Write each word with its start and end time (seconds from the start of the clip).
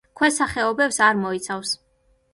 ქვესახეობებს 0.19 0.99
არ 1.11 1.21
მოიცავს. 1.27 1.79